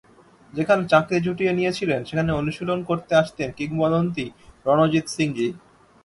[0.53, 4.25] যেখানে চাকরি জুটিয়ে নিয়েছিলেন, সেখানে অনুশীলন করতে আসতেন কিংবদন্তি
[4.65, 5.47] রনজিত সিংজি।